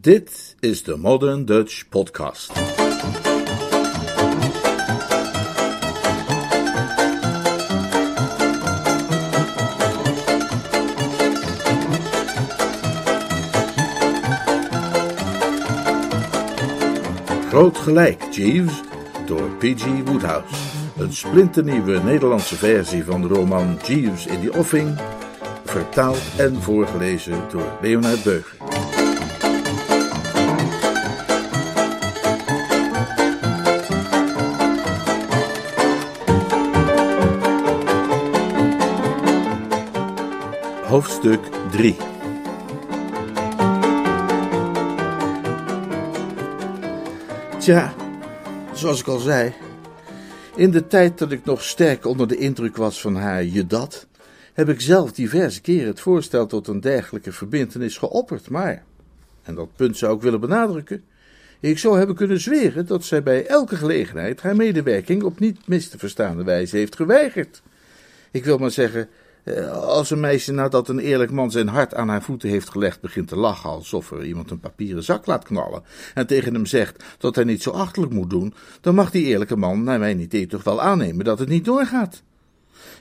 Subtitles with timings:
[0.00, 2.52] Dit is de Modern Dutch Podcast.
[17.48, 18.80] Groot gelijk, Jeeves,
[19.26, 19.84] door P.G.
[20.04, 20.54] Woodhouse.
[20.98, 24.98] Een splinternieuwe Nederlandse versie van de roman Jeeves in the Offing,
[25.64, 28.67] vertaald en voorgelezen door Leonard Beuger.
[40.98, 41.96] Hoofdstuk 3
[47.58, 47.94] Tja,
[48.74, 49.54] zoals ik al zei,
[50.56, 54.06] in de tijd dat ik nog sterk onder de indruk was van haar je dat,
[54.52, 58.84] heb ik zelf diverse keren het voorstel tot een dergelijke verbintenis geopperd, maar,
[59.42, 61.04] en dat punt zou ik willen benadrukken,
[61.60, 65.88] ik zou hebben kunnen zweren dat zij bij elke gelegenheid haar medewerking op niet mis
[65.88, 67.62] te verstaande wijze heeft geweigerd.
[68.30, 69.08] Ik wil maar zeggen,
[69.72, 73.28] als een meisje nadat een eerlijk man zijn hart aan haar voeten heeft gelegd begint
[73.28, 75.82] te lachen alsof er iemand een papieren zak laat knallen
[76.14, 79.56] en tegen hem zegt dat hij niet zo achterlijk moet doen, dan mag die eerlijke
[79.56, 82.22] man naar mijn idee toch wel aannemen dat het niet doorgaat.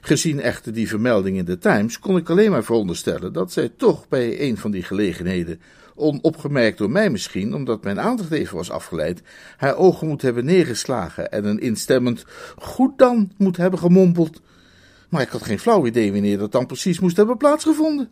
[0.02, 4.08] Gezien echter die vermelding in de Times kon ik alleen maar veronderstellen dat zij toch
[4.08, 5.62] bij een van die gelegenheden,
[5.96, 9.22] onopgemerkt door mij misschien, omdat mijn aandacht even was afgeleid,
[9.58, 12.26] haar ogen moet hebben neergeslagen en een instemmend
[12.58, 14.42] goed dan moet hebben gemompeld
[15.10, 18.10] maar ik had geen flauw idee wanneer dat dan precies moest hebben plaatsgevonden.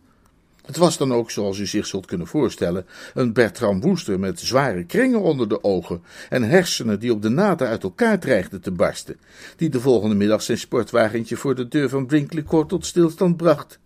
[0.65, 4.83] Het was dan ook, zoals u zich zult kunnen voorstellen, een Bertram Woester met zware
[4.83, 9.19] kringen onder de ogen en hersenen die op de naden uit elkaar dreigden te barsten,
[9.57, 13.79] die de volgende middag zijn sportwagentje voor de deur van Brinkley Court tot stilstand bracht.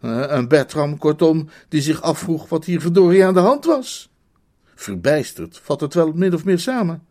[0.00, 4.10] Eh, een Bertram, kortom, die zich afvroeg wat hier verdorie aan de hand was.
[4.74, 7.02] Verbijsterd vat het wel min of meer samen.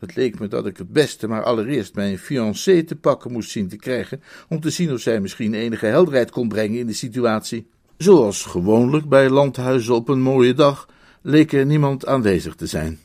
[0.00, 3.68] Het leek me dat ik het beste maar allereerst mijn fiancé te pakken moest zien
[3.68, 7.66] te krijgen, om te zien of zij misschien enige helderheid kon brengen in de situatie.
[7.96, 10.88] Zoals gewoonlijk bij landhuizen op een mooie dag,
[11.22, 12.98] leek er niemand aanwezig te zijn.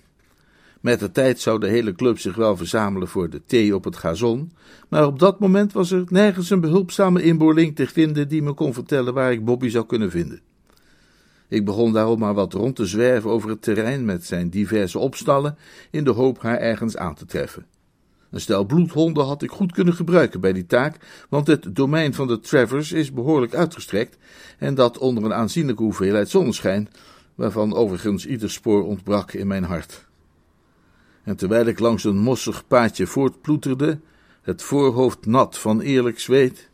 [0.82, 3.96] Met de tijd zou de hele club zich wel verzamelen voor de thee op het
[3.96, 4.52] gazon,
[4.90, 8.74] maar op dat moment was er nergens een behulpzame inboorling te vinden die me kon
[8.74, 10.42] vertellen waar ik Bobby zou kunnen vinden.
[11.48, 15.58] Ik begon daarom maar wat rond te zwerven over het terrein met zijn diverse opstallen,
[15.92, 17.66] in de hoop haar ergens aan te treffen.
[18.32, 22.28] Een stel bloedhonden had ik goed kunnen gebruiken bij die taak, want het domein van
[22.28, 24.18] de Travers is behoorlijk uitgestrekt,
[24.58, 26.90] en dat onder een aanzienlijke hoeveelheid zonneschijn,
[27.36, 30.06] waarvan overigens ieder spoor ontbrak in mijn hart.
[31.24, 34.00] En terwijl ik langs een mossig paadje voortploeterde,
[34.42, 36.70] het voorhoofd nat van eerlijk zweet,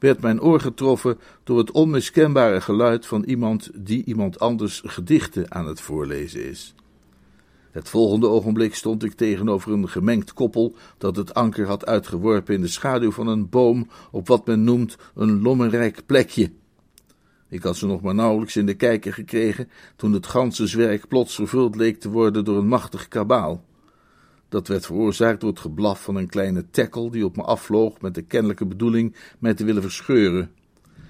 [0.00, 5.66] werd mijn oor getroffen door het onmiskenbare geluid van iemand die iemand anders gedichten aan
[5.66, 6.74] het voorlezen is.
[7.70, 12.60] Het volgende ogenblik stond ik tegenover een gemengd koppel dat het anker had uitgeworpen in
[12.60, 16.50] de schaduw van een boom op wat men noemt een lommerrijk plekje.
[17.48, 21.34] Ik had ze nog maar nauwelijks in de kijker gekregen toen het ganse zwerk plots
[21.34, 23.64] vervuld leek te worden door een machtig kabaal.
[24.50, 28.14] Dat werd veroorzaakt door het geblaf van een kleine tackle die op me afvloog met
[28.14, 30.50] de kennelijke bedoeling mij te willen verscheuren.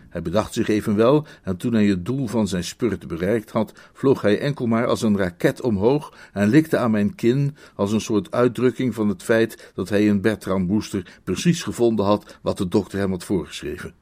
[0.09, 4.21] Hij bedacht zich evenwel, en toen hij het doel van zijn spurt bereikt had, vloog
[4.21, 8.31] hij enkel maar als een raket omhoog en likte aan mijn kin als een soort
[8.31, 12.99] uitdrukking van het feit dat hij in Bertram Booster precies gevonden had wat de dokter
[12.99, 13.95] hem had voorgeschreven.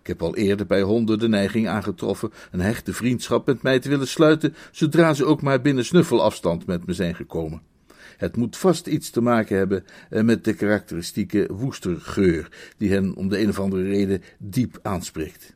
[0.00, 3.88] Ik heb al eerder bij honden de neiging aangetroffen een hechte vriendschap met mij te
[3.88, 7.74] willen sluiten, zodra ze ook maar binnen snuffelafstand met me zijn gekomen.
[8.16, 13.28] Het moet vast iets te maken hebben eh, met de karakteristieke woestergeur, die hen om
[13.28, 15.54] de een of andere reden diep aanspreekt.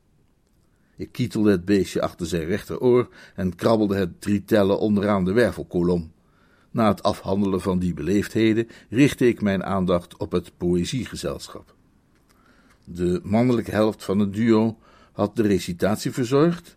[0.96, 6.12] Ik kietelde het beestje achter zijn rechteroor en krabbelde het drie tellen onderaan de wervelkolom.
[6.70, 11.74] Na het afhandelen van die beleefdheden richtte ik mijn aandacht op het poëziegezelschap.
[12.84, 14.78] De mannelijke helft van het duo
[15.12, 16.76] had de recitatie verzorgd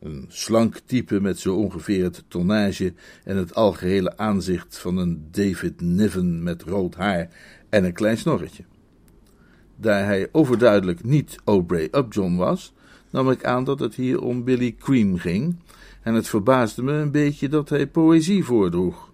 [0.00, 2.92] een slank type met zo ongeveer het tonnage
[3.24, 7.28] en het algehele aanzicht van een David Niven met rood haar
[7.68, 8.64] en een klein snorretje.
[9.76, 12.72] Daar hij overduidelijk niet Aubrey Upjohn was,
[13.10, 15.56] nam ik aan dat het hier om Billy Cream ging,
[16.02, 19.12] en het verbaasde me een beetje dat hij poëzie voordroeg.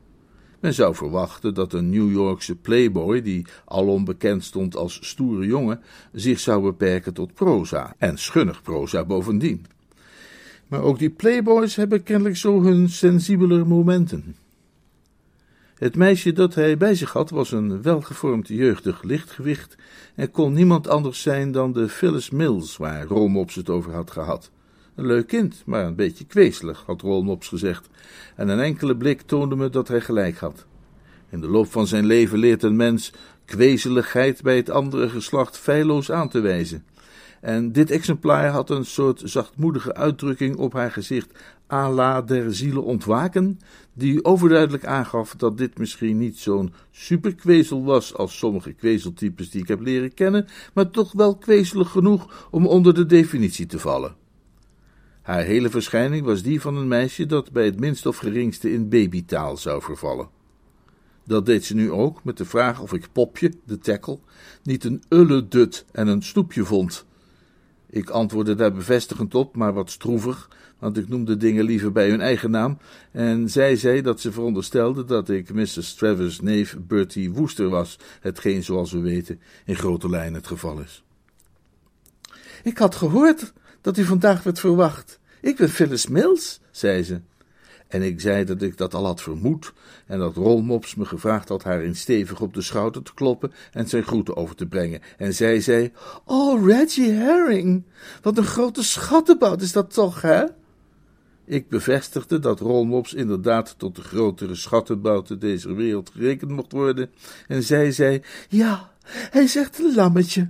[0.61, 5.81] Men zou verwachten dat een New Yorkse playboy, die alom bekend stond als stoere jongen,
[6.12, 9.66] zich zou beperken tot proza, en schunnig proza bovendien.
[10.68, 14.36] Maar ook die playboys hebben kennelijk zo hun sensibele momenten.
[15.74, 19.76] Het meisje dat hij bij zich had was een welgevormd jeugdig lichtgewicht
[20.14, 24.50] en kon niemand anders zijn dan de Phyllis Mills waar Romops het over had gehad.
[24.94, 27.88] Een leuk kind, maar een beetje kwezelig, had Rolmops gezegd,
[28.36, 30.66] en een enkele blik toonde me dat hij gelijk had.
[31.30, 33.12] In de loop van zijn leven leert een mens
[33.44, 36.84] kwezeligheid bij het andere geslacht feilloos aan te wijzen.
[37.46, 41.38] En dit exemplaar had een soort zachtmoedige uitdrukking op haar gezicht,
[41.72, 43.58] à la der zielen ontwaken,
[43.93, 49.69] die overduidelijk aangaf dat dit misschien niet zo'n superkwezel was als sommige kwezeltypes die ik
[49.69, 54.16] heb leren kennen, maar toch wel kwezelig genoeg om onder de definitie te vallen.
[55.22, 58.88] Haar hele verschijning was die van een meisje dat bij het minst of geringste in
[58.88, 60.28] babytaal zou vervallen.
[61.25, 64.19] Dat deed ze nu ook met de vraag of ik Popje, de tackle,
[64.62, 67.06] niet een ulledut en een snoepje vond.
[67.91, 70.49] Ik antwoordde daar bevestigend op, maar wat stroevig,
[70.79, 72.79] want ik noemde dingen liever bij hun eigen naam,
[73.11, 75.94] en zij zei dat ze veronderstelde dat ik Mrs.
[75.94, 81.05] Travers' neef Bertie Woester was, hetgeen, zoals we weten, in grote lijnen het geval is.
[82.62, 85.21] Ik had gehoord dat u vandaag werd verwacht.
[85.41, 87.21] Ik ben Phyllis Mills, zei ze.
[87.88, 89.73] En ik zei dat ik dat al had vermoed
[90.06, 93.88] en dat Rolmops me gevraagd had haar in stevig op de schouder te kloppen en
[93.88, 95.00] zijn groeten over te brengen.
[95.17, 95.93] En zij zei,
[96.25, 97.85] oh, Reggie Herring,
[98.23, 100.44] wat een grote schattenbout is dat toch, hè?
[101.44, 107.11] Ik bevestigde dat Rolmops inderdaad tot de grotere schattenbouten deze wereld gerekend mocht worden,
[107.47, 110.49] en zij zei, ja, hij echt een lammetje.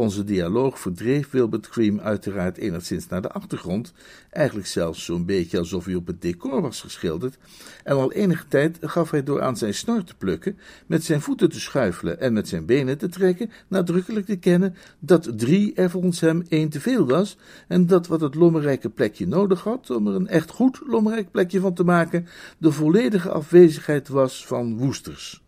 [0.00, 3.92] Onze dialoog verdreef Wilbert Cream uiteraard enigszins naar de achtergrond,
[4.30, 7.38] eigenlijk zelfs zo'n beetje alsof hij op het decor was geschilderd,
[7.84, 11.50] en al enige tijd gaf hij door aan zijn snor te plukken, met zijn voeten
[11.50, 16.20] te schuifelen en met zijn benen te trekken, nadrukkelijk te kennen dat drie er volgens
[16.20, 17.36] hem één te veel was,
[17.68, 21.60] en dat wat het lommerrijke plekje nodig had, om er een echt goed lommerrijk plekje
[21.60, 22.26] van te maken,
[22.58, 25.42] de volledige afwezigheid was van woesters.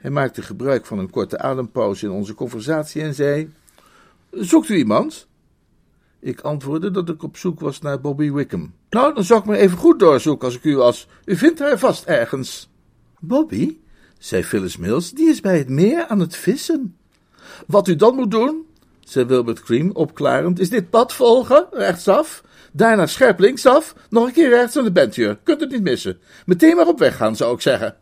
[0.00, 3.50] Hij maakte gebruik van een korte adempauze in onze conversatie en zei:
[4.36, 5.26] Zoekt u iemand?
[6.20, 8.74] Ik antwoordde dat ik op zoek was naar Bobby Wickham.
[8.90, 11.08] Nou, dan zou ik maar even goed doorzoeken als ik u was.
[11.24, 12.70] U vindt haar vast ergens.
[13.20, 13.76] Bobby,
[14.18, 16.96] zei Phyllis Mills, die is bij het meer aan het vissen.
[17.66, 18.66] Wat u dan moet doen,
[19.00, 22.42] zei Wilbert Cream opklarend, is dit pad volgen, rechtsaf,
[22.72, 26.18] daarna scherp linksaf, nog een keer rechts aan de bent Kunt het niet missen.
[26.46, 27.96] Meteen maar op weg gaan, zou ik zeggen.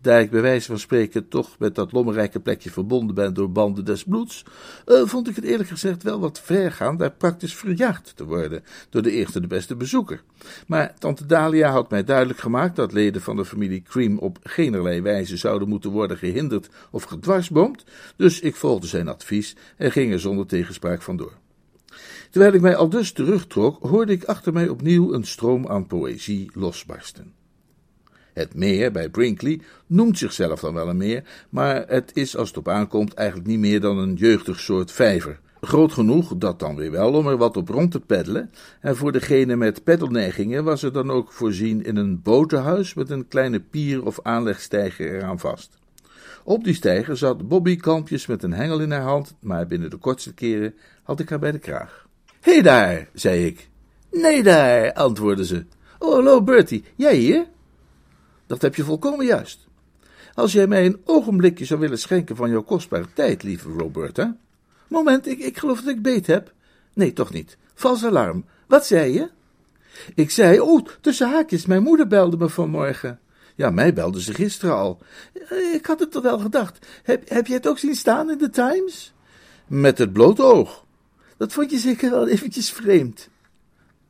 [0.00, 3.84] Daar ik bij wijze van spreken toch met dat lommerrijke plekje verbonden ben door banden
[3.84, 4.44] des bloeds,
[4.86, 8.64] uh, vond ik het eerlijk gezegd wel wat ver gaan daar praktisch verjaagd te worden
[8.90, 10.22] door de eerste de beste bezoeker.
[10.66, 15.00] Maar tante Dalia had mij duidelijk gemaakt dat leden van de familie Cream op geenerlei
[15.00, 17.84] wijze zouden moeten worden gehinderd of gedwarsboomd,
[18.16, 21.32] dus ik volgde zijn advies en ging er zonder tegenspraak vandoor.
[22.30, 26.50] Terwijl ik mij al dus terugtrok, hoorde ik achter mij opnieuw een stroom aan poëzie
[26.54, 27.37] losbarsten.
[28.38, 32.56] Het meer bij Brinkley noemt zichzelf dan wel een meer, maar het is als het
[32.56, 35.40] op aankomt eigenlijk niet meer dan een jeugdig soort vijver.
[35.60, 38.50] Groot genoeg, dat dan weer wel, om er wat op rond te peddelen.
[38.80, 43.28] En voor degene met peddelneigingen was er dan ook voorzien in een botenhuis met een
[43.28, 45.78] kleine pier of aanlegstijger eraan vast.
[46.44, 49.96] Op die stijger zat Bobby kalmpjes met een hengel in haar hand, maar binnen de
[49.96, 52.06] kortste keren had ik haar bij de kraag.
[52.40, 53.68] Hé hey daar, zei ik.
[54.10, 55.64] Nee daar, antwoordde ze.
[55.98, 57.46] Oh, hallo Bertie, jij hier?
[58.48, 59.66] Dat heb je volkomen juist.
[60.34, 64.36] Als jij mij een ogenblikje zou willen schenken van jouw kostbare tijd, lieve Roberta.
[64.88, 66.52] Moment, ik, ik geloof dat ik beet heb.
[66.92, 67.56] Nee, toch niet.
[67.74, 68.44] Vals alarm.
[68.66, 69.28] Wat zei je?
[70.14, 73.20] Ik zei, oh, tussen haakjes, mijn moeder belde me vanmorgen.
[73.54, 74.98] Ja, mij belde ze gisteren al.
[75.48, 76.86] Eh, ik had het toch wel gedacht.
[77.02, 79.14] Heb, heb je het ook zien staan in de Times?
[79.66, 80.84] Met het blote oog.
[81.36, 83.28] Dat vond je zeker wel eventjes vreemd.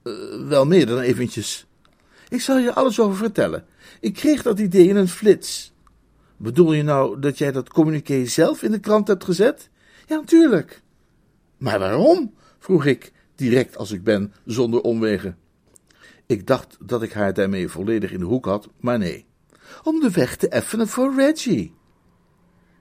[0.04, 0.14] Uh,
[0.48, 1.66] wel meer dan eventjes.
[2.28, 3.66] Ik zal je alles over vertellen.
[4.00, 5.72] Ik kreeg dat idee in een flits.
[6.36, 9.70] Bedoel je nou dat jij dat communiqué zelf in de krant hebt gezet?
[10.06, 10.82] Ja, natuurlijk.
[11.56, 12.34] Maar waarom?
[12.58, 15.38] vroeg ik, direct als ik ben, zonder omwegen.
[16.26, 19.26] Ik dacht dat ik haar daarmee volledig in de hoek had, maar nee.
[19.82, 21.74] Om de weg te effenen voor Reggie.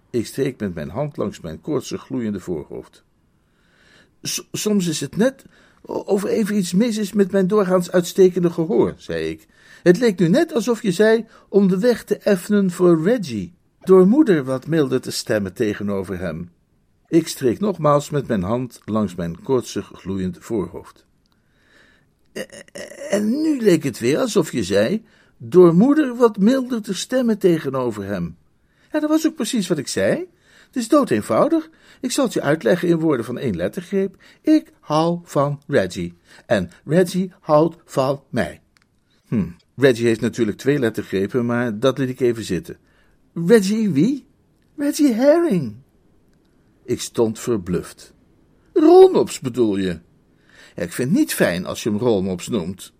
[0.09, 3.03] Ik streek met mijn hand langs mijn koortsig gloeiende voorhoofd.
[4.51, 5.45] soms is het net
[5.81, 9.47] of er even iets mis is met mijn doorgaans uitstekende gehoor, zei ik.
[9.83, 14.07] Het leek nu net alsof je zei om de weg te effenen voor Reggie, door
[14.07, 16.51] moeder wat milder te stemmen tegenover hem.
[17.07, 21.05] Ik streek nogmaals met mijn hand langs mijn koortsig gloeiend voorhoofd.
[23.09, 25.05] En nu leek het weer alsof je zei,
[25.37, 28.37] door moeder wat milder te stemmen tegenover hem.
[28.91, 30.27] Ja, dat was ook precies wat ik zei.
[30.65, 31.69] Het is dood eenvoudig.
[32.01, 34.15] Ik zal het je uitleggen in woorden van één lettergreep.
[34.41, 36.13] Ik hou van Reggie.
[36.45, 38.61] En Reggie houdt van mij.
[39.27, 42.77] Hm, Reggie heeft natuurlijk twee lettergrepen, maar dat liet ik even zitten.
[43.33, 44.25] Reggie wie?
[44.75, 45.75] Reggie Herring.
[46.85, 48.13] Ik stond verbluft.
[48.73, 49.99] Rolmops bedoel je?
[50.75, 52.93] ik vind het niet fijn als je hem rolmops noemt.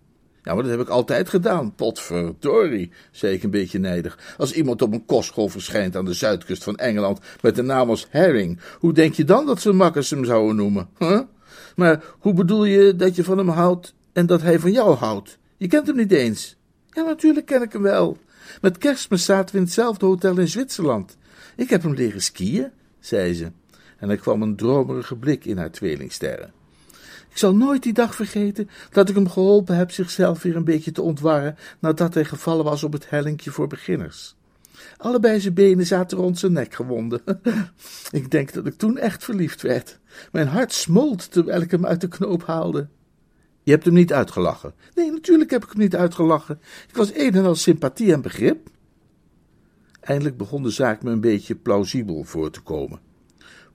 [0.48, 1.74] Ja, maar dat heb ik altijd gedaan.
[1.74, 4.34] Potverdorie, zei ik een beetje nijdig.
[4.36, 8.06] Als iemand op een kostschool verschijnt aan de zuidkust van Engeland met de naam als
[8.10, 10.88] Herring, hoe denk je dan dat zijn makkers hem zouden noemen?
[10.98, 11.20] Huh?
[11.76, 15.38] Maar hoe bedoel je dat je van hem houdt en dat hij van jou houdt?
[15.56, 16.56] Je kent hem niet eens.
[16.90, 18.16] Ja, natuurlijk ken ik hem wel.
[18.60, 21.16] Met kerstmis zaten we in hetzelfde hotel in Zwitserland.
[21.56, 23.52] Ik heb hem leren skiën, zei ze.
[23.98, 26.52] En er kwam een dromerige blik in haar tweelingsterren.
[27.30, 30.92] Ik zal nooit die dag vergeten dat ik hem geholpen heb zichzelf weer een beetje
[30.92, 34.36] te ontwarren nadat hij gevallen was op het hellinkje voor beginners.
[34.96, 37.20] Allebei zijn benen zaten rond zijn nek gewonden.
[38.10, 39.98] ik denk dat ik toen echt verliefd werd.
[40.32, 42.88] Mijn hart smolt terwijl ik hem uit de knoop haalde.
[43.62, 44.74] Je hebt hem niet uitgelachen?
[44.94, 46.60] Nee, natuurlijk heb ik hem niet uitgelachen.
[46.88, 48.68] Ik was een en al sympathie en begrip.
[50.00, 53.00] Eindelijk begon de zaak me een beetje plausibel voor te komen.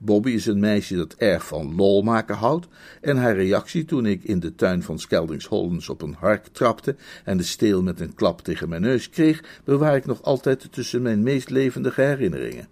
[0.06, 2.68] Bobby is een meisje dat erg van lol maken houdt,
[3.02, 6.96] en haar reactie toen ik in de tuin van Skeldings Holdens op een hark trapte
[7.24, 11.02] en de steel met een klap tegen mijn neus kreeg, bewaar ik nog altijd tussen
[11.02, 12.68] mijn meest levendige herinneringen.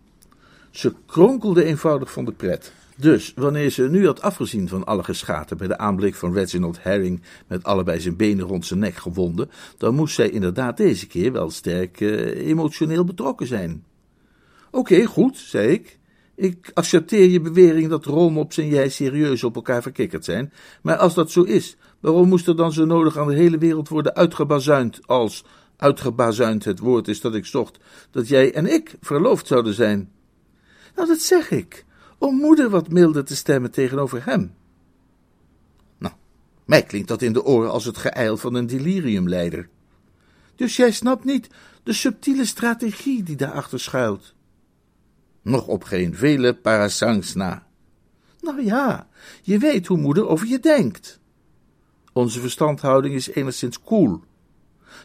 [0.71, 2.73] Ze kronkelde eenvoudig van de pret.
[2.97, 7.21] Dus, wanneer ze nu had afgezien van alle geschaten bij de aanblik van Reginald Herring
[7.47, 11.49] met allebei zijn benen rond zijn nek gewonden, dan moest zij inderdaad deze keer wel
[11.49, 13.83] sterk uh, emotioneel betrokken zijn.
[14.71, 15.99] Oké, goed, zei ik.
[16.41, 21.13] Ik accepteer je bewering dat Rolmops en jij serieus op elkaar verkikkerd zijn, maar als
[21.13, 25.07] dat zo is, waarom moest er dan zo nodig aan de hele wereld worden uitgebazuind
[25.07, 25.45] als,
[25.77, 27.79] uitgebazuind het woord is dat ik zocht,
[28.11, 30.11] dat jij en ik verloofd zouden zijn?
[30.95, 31.85] Nou, dat zeg ik,
[32.17, 34.53] om moeder wat milder te stemmen tegenover hem.
[35.97, 36.13] Nou,
[36.65, 39.69] mij klinkt dat in de oren als het geijl van een deliriumleider.
[40.55, 41.49] Dus jij snapt niet
[41.83, 44.33] de subtiele strategie die daarachter schuilt
[45.41, 47.67] nog op geen vele parasangs na.
[48.41, 49.07] Nou ja,
[49.41, 51.19] je weet hoe moeder over je denkt.
[52.13, 54.21] Onze verstandhouding is enigszins koel.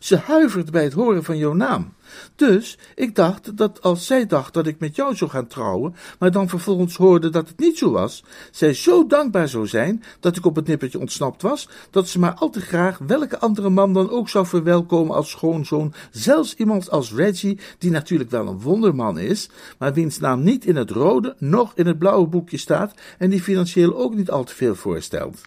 [0.01, 1.95] Ze huivert bij het horen van jouw naam.
[2.35, 6.31] Dus ik dacht dat als zij dacht dat ik met jou zou gaan trouwen, maar
[6.31, 10.47] dan vervolgens hoorde dat het niet zo was, zij zo dankbaar zou zijn dat ik
[10.47, 14.11] op het nippertje ontsnapt was, dat ze maar al te graag welke andere man dan
[14.11, 19.51] ook zou verwelkomen als schoonzoon, zelfs iemand als Reggie, die natuurlijk wel een wonderman is,
[19.79, 23.43] maar wiens naam niet in het rode, noch in het blauwe boekje staat en die
[23.43, 25.41] financieel ook niet al te veel voorstelt.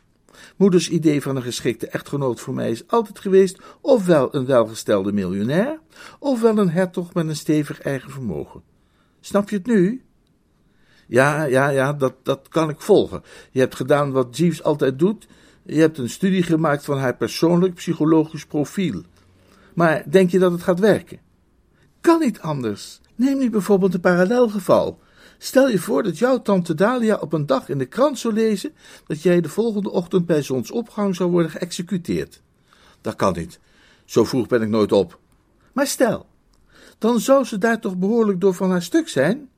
[0.60, 5.80] Moeders idee van een geschikte echtgenoot voor mij is altijd geweest ofwel een welgestelde miljonair,
[6.20, 8.62] ofwel een hertog met een stevig eigen vermogen.
[9.20, 10.04] Snap je het nu?
[11.08, 13.24] Ja, ja, ja, dat, dat kan ik volgen.
[13.52, 15.28] Je hebt gedaan wat Jeeves altijd doet.
[15.64, 19.02] Je hebt een studie gemaakt van haar persoonlijk psychologisch profiel.
[19.74, 21.20] Maar denk je dat het gaat werken?
[22.02, 23.02] Kan niet anders.
[23.16, 25.00] Neem nu bijvoorbeeld een parallelgeval.
[25.42, 28.74] Stel je voor dat jouw tante Dalia op een dag in de krant zou lezen
[29.08, 32.42] dat jij de volgende ochtend bij zonsopgang zou worden geëxecuteerd.
[33.02, 33.60] Dat kan niet.
[34.06, 35.20] Zo vroeg ben ik nooit op.
[35.74, 36.26] Maar stel,
[36.98, 39.50] dan zou ze daar toch behoorlijk door van haar stuk zijn?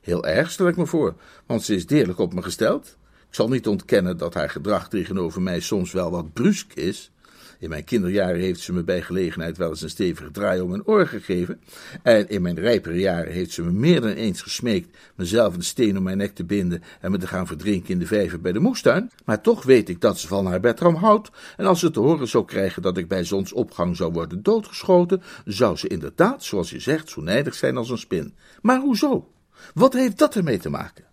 [0.00, 1.14] Heel erg, stel ik me voor,
[1.46, 2.96] want ze is deerlijk op me gesteld.
[3.28, 7.10] Ik zal niet ontkennen dat haar gedrag tegenover mij soms wel wat brusk is.
[7.58, 10.86] In mijn kinderjaren heeft ze me bij gelegenheid wel eens een stevige draai om mijn
[10.86, 11.60] oor gegeven.
[12.02, 15.96] En in mijn rijpere jaren heeft ze me meer dan eens gesmeekt mezelf een steen
[15.96, 18.58] om mijn nek te binden en me te gaan verdrinken in de vijver bij de
[18.58, 19.10] moestuin.
[19.24, 21.30] Maar toch weet ik dat ze van haar Bertram houdt.
[21.56, 25.76] En als ze te horen zou krijgen dat ik bij zonsopgang zou worden doodgeschoten, zou
[25.76, 28.34] ze inderdaad, zoals je zegt, zo nijdig zijn als een spin.
[28.62, 29.30] Maar hoezo?
[29.74, 31.04] Wat heeft dat ermee te maken?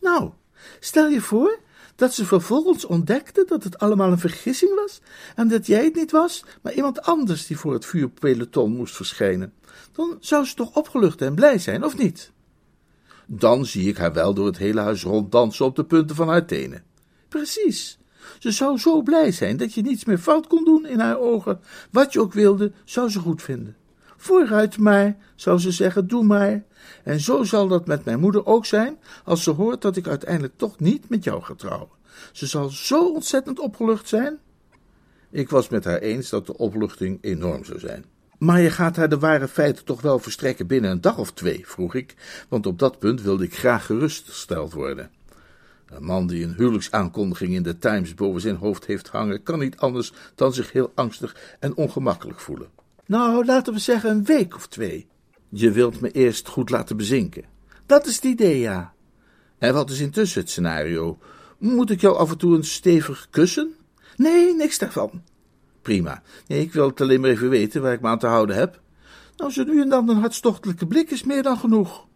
[0.00, 0.30] Nou,
[0.80, 1.58] stel je voor
[1.96, 5.00] dat ze vervolgens ontdekte dat het allemaal een vergissing was
[5.34, 9.52] en dat jij het niet was, maar iemand anders die voor het vuurpeloton moest verschijnen.
[9.92, 12.32] Dan zou ze toch opgelucht en blij zijn, of niet?
[13.26, 16.46] Dan zie ik haar wel door het hele huis ronddansen op de punten van haar
[16.46, 16.84] tenen.
[17.28, 17.98] Precies.
[18.38, 21.60] Ze zou zo blij zijn dat je niets meer fout kon doen in haar ogen.
[21.90, 23.76] Wat je ook wilde, zou ze goed vinden.
[24.16, 26.64] Vooruit maar, zou ze zeggen, doe maar.
[27.04, 30.54] En zo zal dat met mijn moeder ook zijn, als ze hoort dat ik uiteindelijk
[30.56, 31.88] toch niet met jou ga trouwen.
[32.32, 34.38] Ze zal zo ontzettend opgelucht zijn.
[35.30, 38.04] Ik was met haar eens dat de opluchting enorm zou zijn.
[38.38, 41.66] Maar je gaat haar de ware feiten toch wel verstrekken binnen een dag of twee,
[41.66, 42.14] vroeg ik,
[42.48, 45.10] want op dat punt wilde ik graag gerustgesteld worden.
[45.86, 49.76] Een man die een huwelijksaankondiging in de Times boven zijn hoofd heeft hangen, kan niet
[49.76, 52.68] anders dan zich heel angstig en ongemakkelijk voelen.
[53.06, 55.06] Nou, laten we zeggen een week of twee.
[55.48, 57.44] Je wilt me eerst goed laten bezinken.
[57.86, 58.94] Dat is het idee, ja.
[59.58, 61.18] En wat is intussen het scenario?
[61.58, 63.74] Moet ik jou af en toe een stevig kussen?
[64.16, 65.22] Nee, niks daarvan.
[65.82, 66.22] Prima.
[66.46, 68.80] Nee, ik wil het alleen maar even weten waar ik me aan te houden heb.
[69.36, 72.06] Nou, zo nu en dan een hartstochtelijke blik is meer dan genoeg.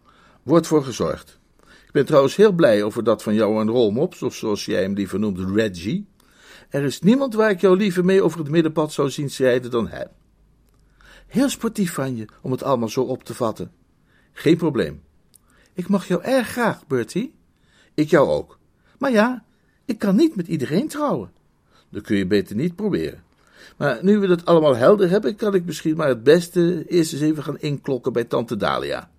[0.43, 1.39] Wordt voor gezorgd.
[1.61, 4.95] Ik ben trouwens heel blij over dat van jou en Rolmops, of zoals jij hem
[4.95, 6.07] liever noemt, Reggie.
[6.69, 9.89] Er is niemand waar ik jou liever mee over het middenpad zou zien strijden dan
[9.89, 10.09] hem.
[11.31, 13.73] Heel sportief van je om het allemaal zo op te vatten.
[14.33, 15.03] Geen probleem.
[15.73, 17.35] Ik mag jou erg graag, Bertie.
[17.95, 18.59] Ik jou ook.
[18.99, 19.45] Maar ja,
[19.85, 21.33] ik kan niet met iedereen trouwen.
[21.89, 23.23] Dat kun je beter niet proberen.
[23.77, 27.23] Maar nu we dat allemaal helder hebben, kan ik misschien maar het beste eerst eens
[27.23, 29.11] even gaan inklokken bij tante Dalia.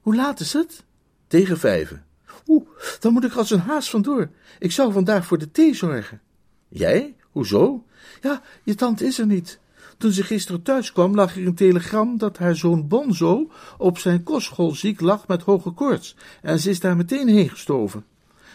[0.00, 0.84] Hoe laat is het?
[1.26, 2.04] Tegen vijven.
[2.46, 2.68] Oeh,
[3.00, 4.30] dan moet ik als een haas vandoor.
[4.58, 6.20] Ik zou vandaag voor de thee zorgen.
[6.68, 7.16] Jij?
[7.30, 7.84] Hoezo?
[8.20, 9.58] Ja, je tante is er niet.
[9.98, 14.22] Toen ze gisteren thuis kwam, lag er een telegram dat haar zoon Bonzo op zijn
[14.22, 18.04] kostschool ziek lag met hoge koorts, en ze is daar meteen heen gestoven.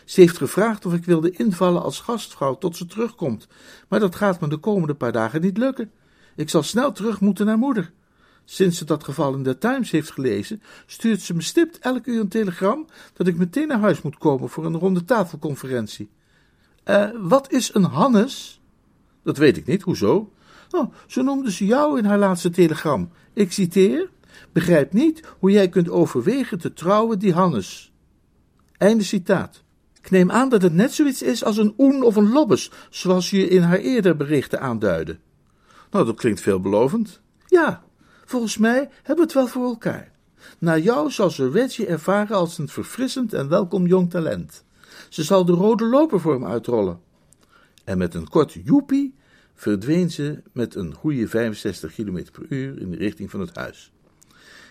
[0.06, 3.48] Ze heeft gevraagd of ik wilde invallen als gastvrouw tot ze terugkomt,
[3.88, 5.92] maar dat gaat me de komende paar dagen niet lukken.
[6.36, 7.92] Ik zal snel terug moeten naar moeder.
[8.46, 12.20] Sinds ze dat geval in de Times heeft gelezen, stuurt ze me stipt elk uur
[12.20, 16.10] een telegram dat ik meteen naar huis moet komen voor een ronde tafelconferentie.
[16.84, 18.62] Eh, wat is een Hannes?
[19.24, 20.32] Dat weet ik niet, hoezo?
[20.72, 23.10] Oh, zo noemde ze jou in haar laatste telegram.
[23.34, 24.10] Ik citeer:
[24.52, 27.94] Begrijp niet hoe jij kunt overwegen te trouwen die Hannes.
[28.78, 29.64] Einde citaat.
[30.02, 33.30] Ik neem aan dat het net zoiets is als een oen of een lobbes, zoals
[33.30, 35.20] je in haar eerder berichten aanduidde.
[35.92, 37.22] Nou, dat klinkt veelbelovend.
[37.48, 37.84] Ja,
[38.26, 40.12] volgens mij hebben we het wel voor elkaar.
[40.60, 44.64] Na jou zal ze Reggie ervaren als een verfrissend en welkom jong talent.
[45.10, 47.00] Ze zal de rode loper voor hem uitrollen.
[47.84, 49.16] En met een kort joepie
[49.62, 53.92] verdween ze met een goede 65 km per uur in de richting van het huis.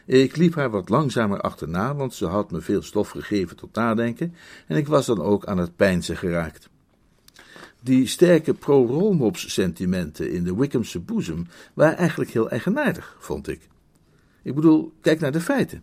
[0.07, 4.35] Ik liep haar wat langzamer achterna, want ze had me veel stof gegeven tot nadenken,
[4.67, 6.69] en ik was dan ook aan het pijnzen geraakt.
[7.81, 13.69] Die sterke pro-Rolmops-sentimenten in de Wickhamse boezem waren eigenlijk heel eigenaardig, vond ik.
[14.43, 15.83] Ik bedoel, kijk naar de feiten.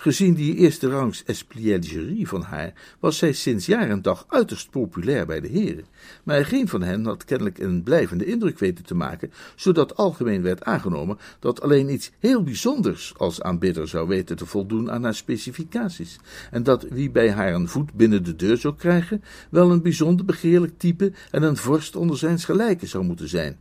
[0.00, 5.26] Gezien die eerste rangs espièglerie van haar, was zij sinds jaar en dag uiterst populair
[5.26, 5.84] bij de heren.
[6.24, 10.64] Maar geen van hen had kennelijk een blijvende indruk weten te maken, zodat algemeen werd
[10.64, 16.18] aangenomen dat alleen iets heel bijzonders als aanbidder zou weten te voldoen aan haar specificaties.
[16.50, 20.24] En dat wie bij haar een voet binnen de deur zou krijgen, wel een bijzonder
[20.24, 23.58] begeerlijk type en een vorst onder zijns gelijken zou moeten zijn.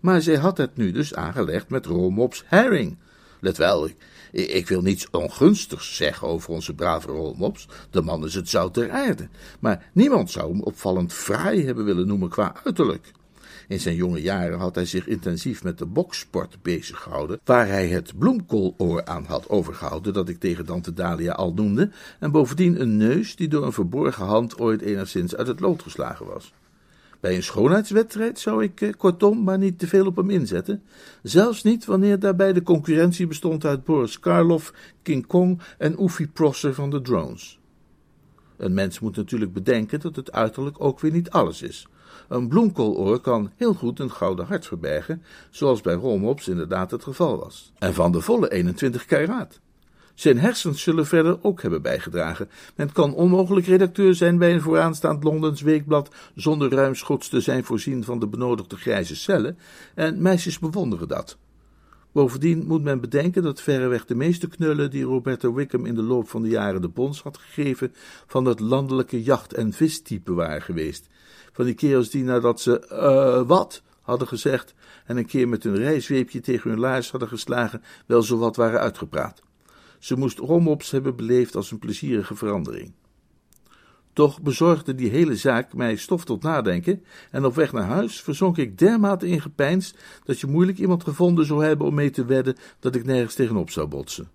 [0.00, 2.96] Maar zij had het nu dus aangelegd met Romops Herring.
[3.42, 3.88] Let wel,
[4.30, 7.68] ik wil niets ongunstigs zeggen over onze brave rolmops.
[7.90, 9.28] De man is het zout der aarde.
[9.60, 13.12] Maar niemand zou hem opvallend fraai hebben willen noemen qua uiterlijk.
[13.68, 17.88] In zijn jonge jaren had hij zich intensief met de boksport bezig gehouden, waar hij
[17.88, 22.96] het bloemkooloor aan had overgehouden dat ik tegen Dante Dalia al noemde, en bovendien een
[22.96, 26.52] neus die door een verborgen hand ooit enigszins uit het lood geslagen was.
[27.22, 30.82] Bij een schoonheidswedstrijd zou ik eh, kortom maar niet te veel op hem inzetten.
[31.22, 36.74] Zelfs niet wanneer daarbij de concurrentie bestond uit Boris Karloff, King Kong en Oefie Prosser
[36.74, 37.60] van de Drones.
[38.56, 41.86] Een mens moet natuurlijk bedenken dat het uiterlijk ook weer niet alles is.
[42.28, 47.38] Een bloemkooloor kan heel goed een gouden hart verbergen, zoals bij Romops inderdaad het geval
[47.38, 47.72] was.
[47.78, 49.60] En van de volle 21 karaat.
[50.14, 52.48] Zijn hersens zullen verder ook hebben bijgedragen.
[52.76, 58.04] Men kan onmogelijk redacteur zijn bij een vooraanstaand Londens weekblad zonder ruimschoots te zijn voorzien
[58.04, 59.58] van de benodigde grijze cellen,
[59.94, 61.38] en meisjes bewonderen dat.
[62.12, 66.28] Bovendien moet men bedenken dat verreweg de meeste knullen die Roberta Wickham in de loop
[66.28, 67.94] van de jaren de bons had gegeven,
[68.26, 71.06] van het landelijke jacht- en vistype waren geweest.
[71.52, 74.74] Van die kerels die nadat ze, uh, wat, hadden gezegd
[75.06, 78.80] en een keer met hun rijzweepje tegen hun laars hadden geslagen, wel zo wat waren
[78.80, 79.42] uitgepraat.
[80.02, 82.92] Ze moest Romops hebben beleefd als een plezierige verandering.
[84.12, 88.58] Toch bezorgde die hele zaak mij stof tot nadenken, en op weg naar huis verzonk
[88.58, 92.56] ik dermate in gepeins dat je moeilijk iemand gevonden zou hebben om mee te wedden
[92.78, 94.30] dat ik nergens tegenop zou botsen.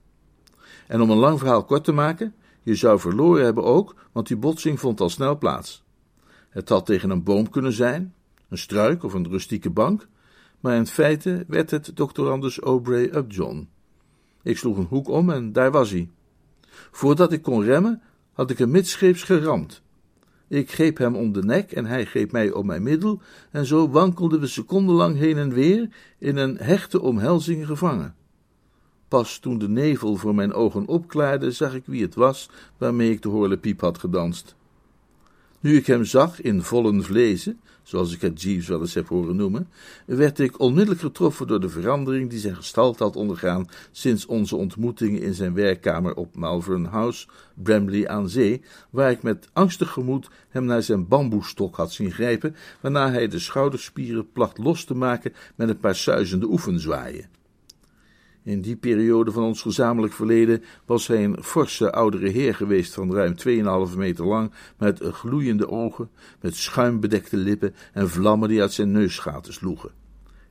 [0.88, 4.38] En om een lang verhaal kort te maken, je zou verloren hebben ook, want die
[4.38, 5.84] botsing vond al snel plaats.
[6.50, 8.14] Het had tegen een boom kunnen zijn,
[8.50, 10.08] een struik of een rustieke bank,
[10.60, 13.76] maar in feite werd het doctorandus Aubrey Upjohn.
[14.48, 16.10] Ik sloeg een hoek om en daar was hij.
[16.92, 18.02] Voordat ik kon remmen,
[18.34, 19.82] had ik hem midscheeps geramd.
[20.48, 23.90] Ik greep hem om de nek en hij greep mij om mijn middel, en zo
[23.90, 28.16] wankelden we secondenlang heen en weer in een hechte omhelzing gevangen.
[29.08, 33.22] Pas toen de nevel voor mijn ogen opklaarde, zag ik wie het was waarmee ik
[33.22, 34.56] de horlepiep had gedanst.
[35.60, 39.36] Nu ik hem zag in vollen vlezen, zoals ik het Jeeves wel eens heb horen
[39.36, 39.70] noemen,
[40.06, 45.20] werd ik onmiddellijk getroffen door de verandering die zijn gestalte had ondergaan sinds onze ontmoeting
[45.20, 50.66] in zijn werkkamer op Malvern House, Bramley aan Zee, waar ik met angstig gemoed hem
[50.66, 55.70] naar zijn bamboestok had zien grijpen, waarna hij de schouderspieren placht los te maken met
[55.70, 57.37] een paar suizende oefenzwaaien.
[58.48, 63.14] In die periode van ons gezamenlijk verleden was hij een forse oudere heer geweest van
[63.14, 63.36] ruim
[63.92, 66.10] 2,5 meter lang, met gloeiende ogen,
[66.42, 69.92] met schuimbedekte lippen en vlammen die uit zijn neusgaten sloegen.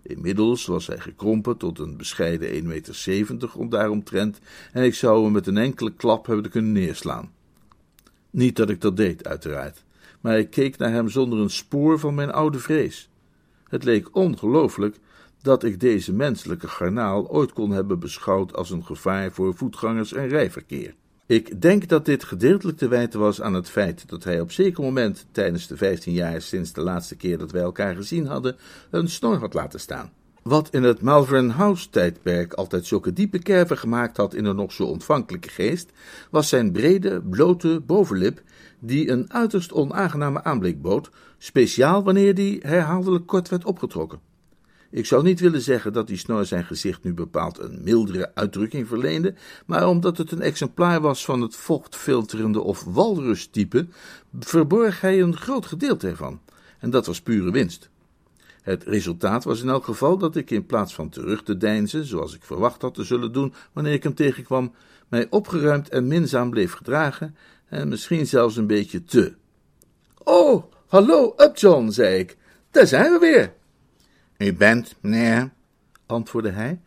[0.03, 4.39] Inmiddels was hij gekrompen tot een bescheiden 1,70 meter om daaromtrent,
[4.73, 7.33] en ik zou hem met een enkele klap hebben kunnen neerslaan.
[8.31, 9.85] Niet dat ik dat deed, uiteraard,
[10.21, 13.11] maar ik keek naar hem zonder een spoor van mijn oude vrees.
[13.69, 14.97] Het leek ongelooflijk
[15.47, 20.29] dat ik deze menselijke garnaal ooit kon hebben beschouwd als een gevaar voor voetgangers en
[20.29, 20.95] rijverkeer.
[21.27, 24.83] Ik denk dat dit gedeeltelijk te wijten was aan het feit dat hij op zeker
[24.83, 28.57] moment tijdens de vijftien jaar sinds de laatste keer dat wij elkaar gezien hadden,
[28.91, 30.13] een snor had laten staan.
[30.43, 34.85] Wat in het Malvern House-tijdperk altijd zulke diepe kerven gemaakt had in een nog zo
[34.85, 35.91] ontvankelijke geest,
[36.31, 38.43] was zijn brede, blote bovenlip,
[38.79, 44.35] die een uiterst onaangename aanblik bood, speciaal wanneer die herhaaldelijk kort werd opgetrokken.
[44.97, 48.89] Ik zou niet willen zeggen dat die snor zijn gezicht nu bepaald een mildere uitdrukking
[48.89, 49.35] verleende,
[49.67, 53.87] maar omdat het een exemplaar was van het vochtfilterende of walrustype,
[54.41, 56.41] verborg hij een groot gedeelte ervan.
[56.79, 57.91] En dat was pure winst.
[58.63, 62.35] Het resultaat was in elk geval dat ik in plaats van terug te deinzen, zoals
[62.35, 64.73] ik verwacht had te zullen doen wanneer ik hem tegenkwam,
[65.09, 67.37] mij opgeruimd en minzaam bleef gedragen,
[67.69, 69.35] en misschien zelfs een beetje te.
[70.25, 72.37] Oh, hallo, Upjohn, zei ik.
[72.71, 73.65] Daar zijn we weer.
[74.39, 75.51] U bent, meneer?
[76.07, 76.81] antwoordde hij,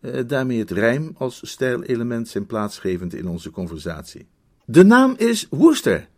[0.00, 4.26] eh, daarmee het rijm als stijlelement zijn plaatsgevend in onze conversatie.
[4.64, 6.08] De naam is Woester.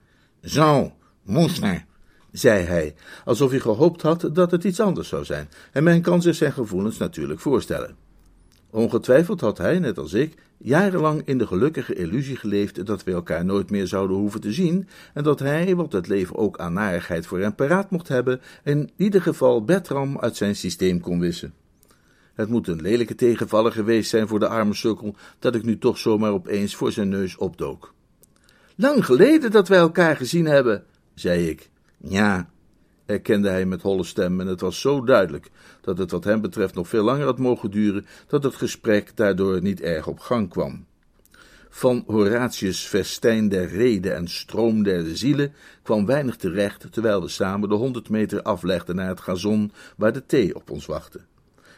[0.43, 1.85] Zo, Woester,
[2.33, 6.23] zei hij, alsof hij gehoopt had dat het iets anders zou zijn, en men kan
[6.23, 7.97] zich zijn gevoelens natuurlijk voorstellen.
[8.71, 13.45] Ongetwijfeld had hij, net als ik, jarenlang in de gelukkige illusie geleefd dat we elkaar
[13.45, 17.27] nooit meer zouden hoeven te zien, en dat hij, wat het leven ook aan narigheid
[17.27, 21.55] voor hem paraat mocht hebben, in ieder geval Bertram uit zijn systeem kon wissen.
[22.35, 25.99] Het moet een lelijke tegenvaller geweest zijn voor de arme sukkel, dat ik nu toch
[25.99, 27.95] zomaar opeens voor zijn neus opdook.
[28.77, 31.71] Lang geleden dat wij elkaar gezien hebben, zei ik.
[31.99, 32.51] Ja,
[33.11, 36.75] erkende hij met holle stem, en het was zo duidelijk dat het wat hem betreft
[36.75, 40.87] nog veel langer had mogen duren, dat het gesprek daardoor niet erg op gang kwam.
[41.69, 47.69] Van Horatius' festijn der rede en stroom der zielen kwam weinig terecht, terwijl we samen
[47.69, 51.21] de honderd meter aflegden naar het gazon waar de thee op ons wachtte.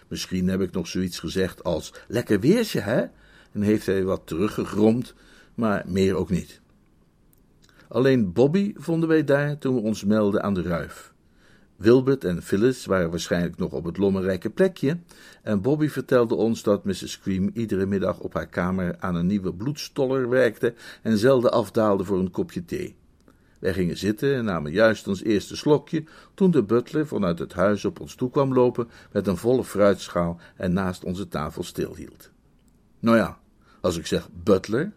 [0.08, 3.04] Misschien heb ik nog zoiets gezegd als: Lekker weersje, hè?
[3.52, 5.14] En heeft hij wat teruggegromd,
[5.54, 6.60] maar meer ook niet.
[7.88, 11.11] Alleen Bobby vonden wij daar toen we ons melden aan de ruif.
[11.82, 14.98] Wilbert en Phyllis waren waarschijnlijk nog op het lommerrijke plekje,
[15.42, 17.10] en Bobby vertelde ons dat Mrs.
[17.10, 22.18] Scream iedere middag op haar kamer aan een nieuwe bloedstoller werkte en zelden afdaalde voor
[22.18, 22.96] een kopje thee.
[23.58, 27.84] Wij gingen zitten en namen juist ons eerste slokje, toen de butler vanuit het huis
[27.84, 32.30] op ons toe kwam lopen met een volle fruitschaal en naast onze tafel stilhield.
[32.98, 33.38] Nou ja,
[33.80, 34.92] als ik zeg butler,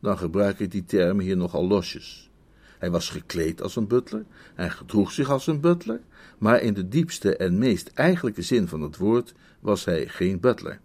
[0.00, 2.30] dan gebruik ik die term hier nogal losjes.
[2.78, 6.00] Hij was gekleed als een butler, hij gedroeg zich als een butler,
[6.38, 10.80] maar in de diepste en meest eigenlijke zin van het woord was hij geen butler.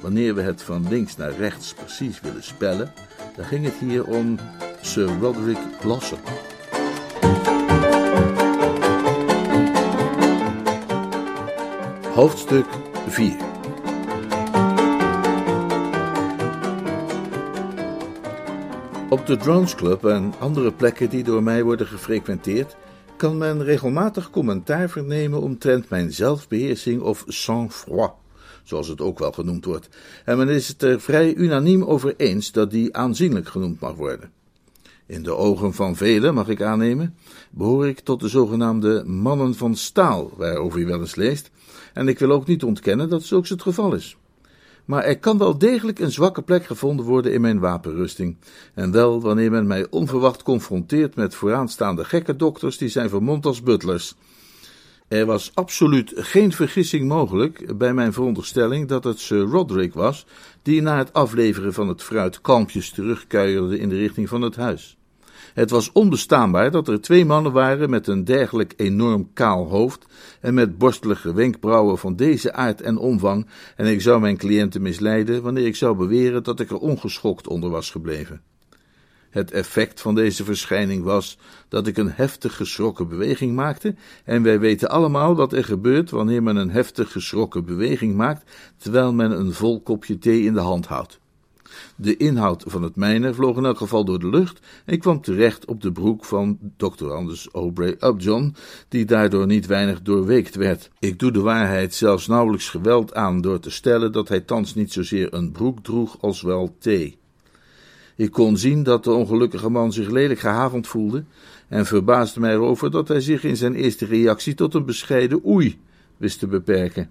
[0.00, 2.92] Wanneer we het van links naar rechts precies willen spellen,
[3.36, 4.38] dan ging het hier om
[4.80, 6.18] Sir Roderick Blossom.
[12.14, 12.66] Hoofdstuk
[13.08, 13.36] 4
[19.12, 22.76] Op de Drones Club en andere plekken die door mij worden gefrequenteerd,
[23.22, 28.12] kan men regelmatig commentaar vernemen omtrent mijn zelfbeheersing of sang-froid,
[28.62, 29.88] zoals het ook wel genoemd wordt,
[30.24, 34.32] en men is het er vrij unaniem over eens dat die aanzienlijk genoemd mag worden.
[35.06, 37.14] In de ogen van velen, mag ik aannemen,
[37.50, 41.50] behoor ik tot de zogenaamde mannen van staal, waarover je wel eens leest,
[41.94, 44.16] en ik wil ook niet ontkennen dat zulks het geval is
[44.84, 48.36] maar er kan wel degelijk een zwakke plek gevonden worden in mijn wapenrusting,
[48.74, 53.62] en wel wanneer men mij onverwacht confronteert met vooraanstaande gekke dokters die zijn vermomd als
[53.62, 54.14] butlers.
[55.08, 60.26] Er was absoluut geen vergissing mogelijk bij mijn veronderstelling dat het Sir Roderick was,
[60.62, 64.96] die na het afleveren van het fruit kalmpjes terugkuierde in de richting van het huis.
[65.54, 70.06] Het was onbestaanbaar dat er twee mannen waren met een dergelijk enorm kaal hoofd
[70.40, 75.42] en met borstelige wenkbrauwen van deze aard en omvang, en ik zou mijn cliënten misleiden
[75.42, 78.42] wanneer ik zou beweren dat ik er ongeschokt onder was gebleven.
[79.30, 81.38] Het effect van deze verschijning was
[81.68, 86.42] dat ik een heftig geschrokken beweging maakte, en wij weten allemaal wat er gebeurt wanneer
[86.42, 90.86] men een heftig geschrokken beweging maakt, terwijl men een vol kopje thee in de hand
[90.86, 91.20] houdt.
[91.96, 95.64] De inhoud van het mijne vloog in elk geval door de lucht en kwam terecht
[95.64, 97.10] op de broek van Dr.
[97.10, 98.54] Anders Aubrey Upjohn,
[98.88, 100.90] die daardoor niet weinig doorweekt werd.
[100.98, 104.92] Ik doe de waarheid zelfs nauwelijks geweld aan door te stellen dat hij thans niet
[104.92, 107.20] zozeer een broek droeg als wel thee.
[108.16, 111.24] Ik kon zien dat de ongelukkige man zich lelijk gehavend voelde
[111.68, 115.80] en verbaasde mij erover dat hij zich in zijn eerste reactie tot een bescheiden oei
[116.16, 117.10] wist te beperken.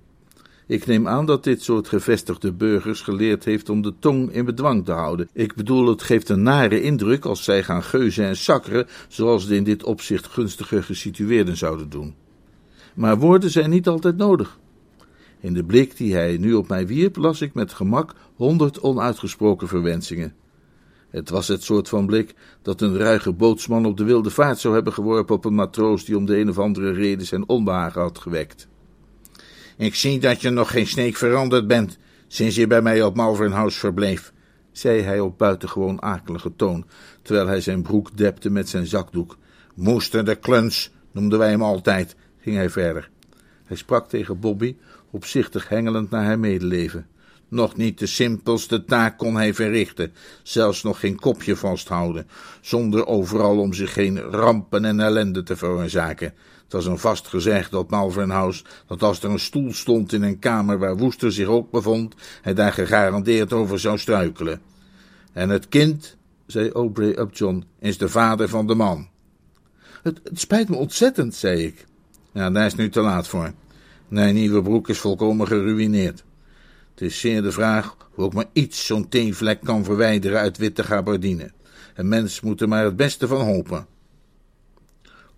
[0.72, 4.86] Ik neem aan dat dit soort gevestigde burgers geleerd heeft om de tong in bedwang
[4.86, 5.30] te houden.
[5.34, 9.56] Ik bedoel, het geeft een nare indruk als zij gaan geuzen en sakkeren, zoals de
[9.56, 12.16] in dit opzicht gunstige gesitueerden zouden doen.
[12.94, 14.60] Maar woorden zijn niet altijd nodig.
[15.40, 19.68] In de blik die hij nu op mij wierp, las ik met gemak honderd onuitgesproken
[19.68, 20.34] verwensingen.
[21.10, 24.74] Het was het soort van blik dat een ruige bootsman op de wilde vaart zou
[24.74, 28.20] hebben geworpen op een matroos die om de een of andere reden zijn onbehagen had
[28.20, 28.70] gewekt.
[29.82, 33.52] Ik zie dat je nog geen sneek veranderd bent sinds je bij mij op Malvern
[33.52, 34.34] House verbleef,
[34.72, 36.86] zei hij op buitengewoon akelige toon,
[37.22, 39.38] terwijl hij zijn broek depte met zijn zakdoek.
[39.76, 43.10] Moester de kluns, noemden wij hem altijd, ging hij verder.
[43.66, 44.76] Hij sprak tegen Bobby,
[45.12, 47.08] opzichtig hengelend naar haar medeleven.
[47.48, 50.14] Nog niet de simpelste taak kon hij verrichten,
[50.44, 52.28] zelfs nog geen kopje vasthouden,
[52.62, 56.34] zonder overal om zich heen rampen en ellende te veroorzaken.
[56.72, 60.24] Het was een vast gezegd op Malvern House dat als er een stoel stond in
[60.24, 64.62] een kamer waar Woester zich ook bevond, hij daar gegarandeerd over zou struikelen.
[65.34, 69.08] En het kind, zei Aubrey Upjohn, is de vader van de man.
[70.04, 71.86] Het, spijt me ontzettend, zei ik.
[72.34, 73.52] Ja, daar is nu te laat voor.
[74.08, 76.24] Mijn nieuwe broek is volkomen geruineerd.
[76.92, 80.84] Het is zeer de vraag hoe ik maar iets zo'n teenvlek kan verwijderen uit witte
[80.84, 81.52] gabardine.
[81.96, 83.88] Een mens moet er maar het beste van hopen.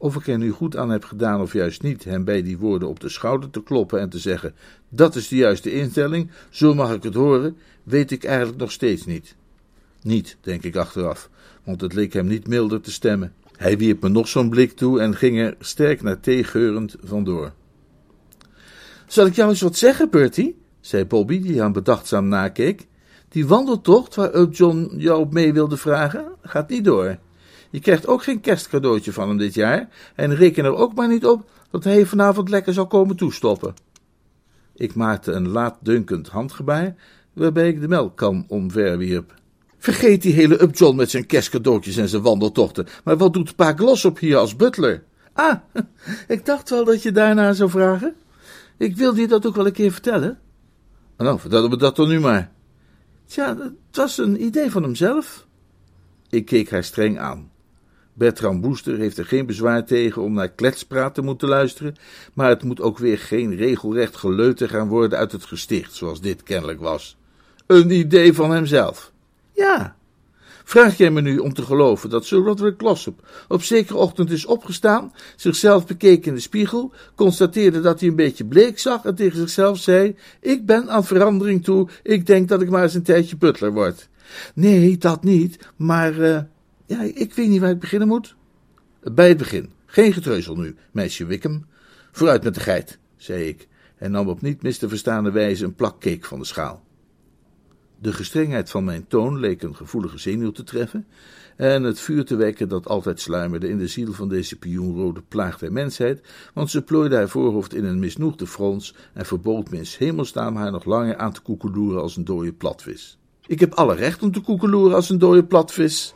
[0.04, 2.88] Of ik er nu goed aan heb gedaan of juist niet, hem bij die woorden
[2.88, 4.54] op de schouder te kloppen en te zeggen:
[4.90, 9.06] dat is de juiste instelling, zo mag ik het horen, weet ik eigenlijk nog steeds
[9.06, 9.36] niet.
[10.02, 11.30] Niet, denk ik achteraf,
[11.64, 13.34] want het leek hem niet milder te stemmen.
[13.58, 16.46] Hij wierp me nog zo'n blik toe en ging er sterk naar thee
[17.04, 17.54] vandoor.
[19.08, 20.58] Zal ik jou eens wat zeggen, Bertie?
[20.80, 22.88] zei Bobby, die hem bedachtzaam nakeek.
[23.30, 27.18] Die wandeltocht waar Up John jou op mee wilde vragen, gaat niet door.
[27.74, 31.26] Je krijgt ook geen kerstcadeautje van hem dit jaar en reken er ook maar niet
[31.26, 33.74] op dat hij vanavond lekker zal komen toestoppen.
[34.76, 36.96] Ik maakte een laatdunkend handgebaar,
[37.34, 39.34] waarbij ik de melkkan omverwierp.
[39.78, 44.20] Vergeet die hele Upjohn met zijn kerstcadeautjes en zijn wandeltochten, maar wat doet pa Glossop
[44.20, 45.04] hier als butler?
[45.34, 45.56] Ah,
[46.28, 48.16] ik dacht wel dat je daarna zou vragen.
[48.78, 50.40] Ik wilde je dat ook wel een keer vertellen.
[51.18, 52.52] Nou, vertel me dat dan nu maar.
[53.26, 55.48] Tja, het was een idee van hemzelf.
[56.30, 57.52] Ik keek haar streng aan.
[58.14, 61.96] Bertram Boester heeft er geen bezwaar tegen om naar kletspraat te moeten luisteren,
[62.34, 66.44] maar het moet ook weer geen regelrecht geleuter gaan worden uit het gesticht, zoals dit
[66.44, 67.18] kennelijk was.
[67.68, 69.12] Een idee van hemzelf.
[69.54, 69.96] Ja.
[70.64, 74.46] Vraag jij me nu om te geloven dat Sir Roderick Glossop op zekere ochtend is
[74.46, 79.38] opgestaan, zichzelf bekeek in de spiegel, constateerde dat hij een beetje bleek zag en tegen
[79.38, 83.38] zichzelf zei: Ik ben aan verandering toe, ik denk dat ik maar eens een tijdje
[83.38, 84.10] butler word.
[84.54, 86.14] Nee, dat niet, maar.
[86.20, 86.40] Uh,
[86.86, 88.36] ja, ik weet niet waar ik beginnen moet.
[89.02, 89.72] Bij het begin.
[89.86, 91.66] Geen getreuzel nu, meisje Wickham.
[92.12, 93.68] Vooruit met de geit, zei ik,
[93.98, 96.84] en nam op niet mis te verstaande wijze een plak cake van de schaal.
[98.00, 101.08] De gestrengheid van mijn toon leek een gevoelige zenuw te treffen,
[101.56, 105.58] en het vuur te wekken dat altijd sluimerde in de ziel van deze pioenrode plaag
[105.58, 106.22] der mensheid,
[106.54, 110.72] want ze plooide haar voorhoofd in een misnoegde frons en verbood me in hemelsnaam haar
[110.72, 113.18] nog langer aan te koekeloeren als een dode platvis.
[113.48, 116.14] Ik heb alle recht om te koekeloeren als een dode platvis,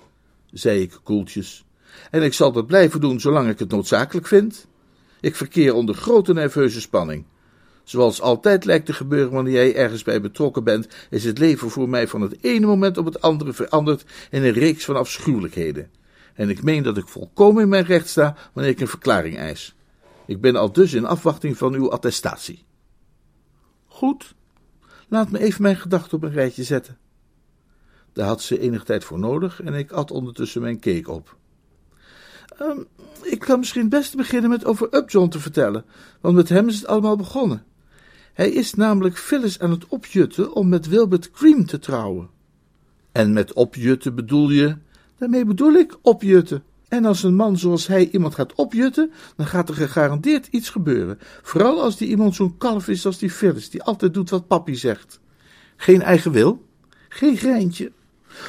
[0.51, 1.65] zei ik koeltjes.
[2.11, 4.67] En ik zal dat blijven doen zolang ik het noodzakelijk vind.
[5.19, 7.25] Ik verkeer onder grote nerveuze spanning.
[7.83, 11.89] Zoals altijd lijkt te gebeuren wanneer jij ergens bij betrokken bent, is het leven voor
[11.89, 15.89] mij van het ene moment op het andere veranderd in een reeks van afschuwelijkheden.
[16.33, 19.75] En ik meen dat ik volkomen in mijn recht sta wanneer ik een verklaring eis.
[20.25, 22.65] Ik ben al dus in afwachting van uw attestatie.
[23.85, 24.35] Goed,
[25.07, 26.97] laat me even mijn gedachten op een rijtje zetten.
[28.17, 31.35] Daar had ze enig tijd voor nodig en ik at ondertussen mijn cake op.
[32.61, 32.85] Um,
[33.21, 35.85] ik kan misschien best beginnen met over Upjohn te vertellen,
[36.21, 37.63] want met hem is het allemaal begonnen.
[38.33, 42.29] Hij is namelijk Phyllis aan het opjutten om met Wilbert Cream te trouwen.
[43.11, 44.77] En met opjutten bedoel je?
[45.17, 46.63] Daarmee bedoel ik opjutten.
[46.87, 51.19] En als een man zoals hij iemand gaat opjutten, dan gaat er gegarandeerd iets gebeuren.
[51.41, 54.75] Vooral als die iemand zo'n kalf is als die Phyllis, die altijd doet wat papi
[54.75, 55.19] zegt.
[55.75, 56.65] Geen eigen wil,
[57.09, 57.91] geen greintje,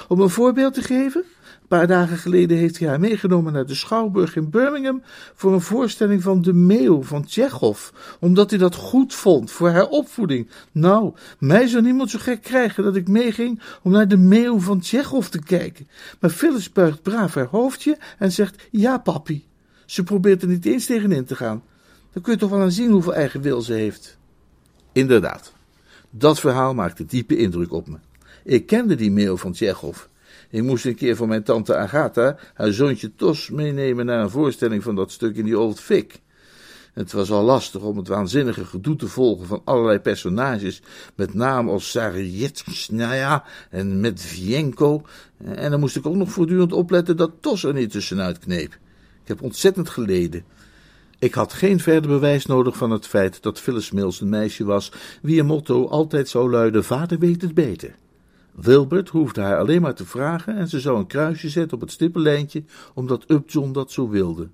[0.09, 1.24] om een voorbeeld te geven,
[1.61, 5.03] Een paar dagen geleden heeft hij haar meegenomen naar de Schouwburg in Birmingham
[5.35, 9.88] voor een voorstelling van De Meeuw van Tsjechov, omdat hij dat goed vond voor haar
[9.88, 10.51] opvoeding.
[10.72, 14.81] Nou, mij zou niemand zo gek krijgen dat ik meeging om naar De Meeuw van
[14.81, 15.88] Tsjechov te kijken.
[16.20, 19.46] Maar Phyllis buigt braaf haar hoofdje en zegt, ja papi.
[19.87, 21.62] Ze probeert er niet eens tegenin te gaan.
[22.12, 24.18] Dan kun je toch wel aan zien hoeveel eigen wil ze heeft.
[24.92, 25.53] Inderdaad,
[26.11, 27.96] dat verhaal maakte diepe indruk op me.
[28.48, 30.04] Ik kende die Meeuw van Tsjechov.
[30.50, 34.82] Ik moest een keer van mijn tante Agatha haar zoontje Tos meenemen naar een voorstelling
[34.82, 36.20] van dat stuk in die Old Vic.
[36.92, 40.82] Het was al lastig om het waanzinnige gedoe te volgen van allerlei personages,
[41.14, 45.02] met namen als Sarjetsnaya en Medvienko.
[45.44, 48.72] En dan moest ik ook nog voortdurend opletten dat Tos er niet tussenuit kneep.
[49.22, 50.44] Ik heb ontzettend geleden.
[51.18, 54.92] Ik had geen verder bewijs nodig van het feit dat Phyllis Mills een meisje was,
[55.22, 57.94] wie een motto altijd zou luiden: Vader weet het beter.
[58.61, 61.92] Wilbert hoefde haar alleen maar te vragen en ze zou een kruisje zetten op het
[61.92, 64.49] stippenlijntje, omdat Upjohn dat zo wilde.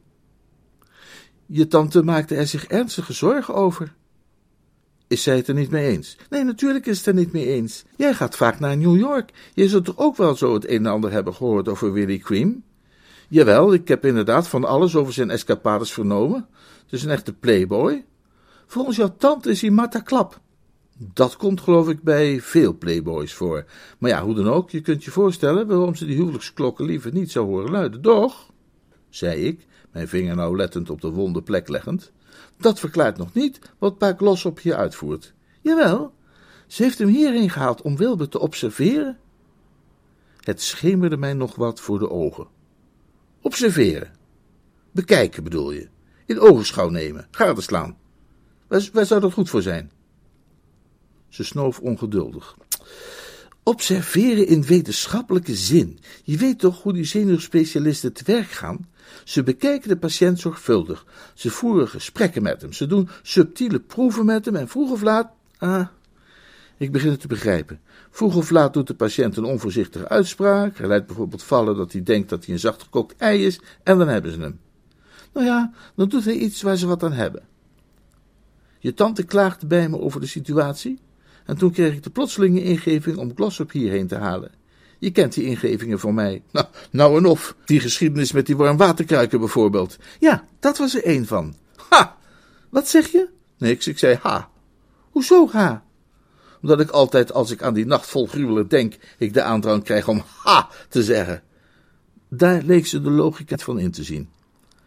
[1.47, 3.95] Je tante maakte er zich ernstige zorgen over.
[5.07, 6.17] Is zij het er niet mee eens?
[6.31, 7.85] Nee, natuurlijk is het er niet mee eens.
[7.97, 9.31] Jij gaat vaak naar New York.
[9.55, 12.63] Je zult toch ook wel zo het een en ander hebben gehoord over Willie Cream?
[13.29, 16.49] Jawel, ik heb inderdaad van alles over zijn escapades vernomen.
[16.83, 18.05] Het is een echte playboy.
[18.67, 20.41] Volgens jouw tante is hij matta klap.
[21.13, 23.65] Dat komt geloof ik bij veel playboys voor.
[23.99, 27.31] Maar ja, hoe dan ook, je kunt je voorstellen waarom ze die huwelijksklokken liever niet
[27.31, 28.53] zou horen luiden, doch?
[29.09, 32.13] zei ik, mijn vinger nauwlettend op de wonde plek leggend.
[32.57, 35.35] Dat verklaart nog niet wat Pa Glossop hier uitvoert.
[35.61, 36.13] Jawel,
[36.67, 39.19] ze heeft hem hierheen gehaald om Wilbur te observeren.
[40.41, 42.47] Het schemerde mij nog wat voor de ogen.
[43.41, 44.13] Observeren.
[44.91, 45.89] Bekijken bedoel je.
[46.27, 47.97] In ogenschouw nemen, gadeslaan.
[48.67, 49.91] Waar, waar zou dat goed voor zijn?
[51.35, 52.57] Ze snoof ongeduldig.
[53.63, 55.99] Observeren in wetenschappelijke zin.
[56.25, 58.89] Je weet toch hoe die zenuwspecialisten te werk gaan?
[59.25, 61.07] Ze bekijken de patiënt zorgvuldig.
[61.35, 62.73] Ze voeren gesprekken met hem.
[62.73, 65.33] Ze doen subtiele proeven met hem en vroeg of laat.
[65.59, 65.87] Ah,
[66.77, 67.81] ik begin het te begrijpen.
[68.11, 70.79] Vroeg of laat doet de patiënt een onvoorzichtige uitspraak.
[70.79, 73.99] Hij laat bijvoorbeeld vallen dat hij denkt dat hij een zacht gekookt ei is, en
[73.99, 74.61] dan hebben ze hem.
[75.33, 77.43] Nou ja, dan doet hij iets waar ze wat aan hebben.
[78.79, 81.03] Je tante klaagde bij me over de situatie.
[81.45, 84.53] En toen kreeg ik de plotselinge ingeving om Glossop hierheen te halen.
[84.99, 86.43] Je kent die ingevingen van mij.
[86.53, 87.57] Nou, nou en of.
[87.65, 89.97] Die geschiedenis met die warmwaterkruiken bijvoorbeeld.
[90.19, 91.55] Ja, dat was er één van.
[91.89, 92.17] Ha!
[92.71, 93.29] Wat zeg je?
[93.59, 94.51] Niks, ik zei ha.
[95.11, 95.85] Hoezo ha?
[96.63, 100.09] Omdat ik altijd, als ik aan die nacht vol gruwelen denk, ik de aandrang krijg
[100.09, 101.43] om ha te zeggen.
[102.29, 104.29] Daar leek ze de logica van in te zien.